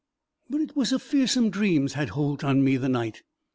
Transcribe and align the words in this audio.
"But 0.49 0.61
it 0.61 0.75
was 0.75 0.91
a 0.91 0.97
fearsome 0.97 1.51
dream's 1.51 1.93
had 1.93 2.09
holt 2.09 2.43
on 2.43 2.63
me 2.63 2.75
the 2.75 2.89
night. 2.89 3.21